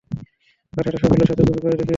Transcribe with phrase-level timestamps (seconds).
[0.73, 1.89] আর সেটা সাফল্যের সাথে তুমি করে দেখিয়েছো।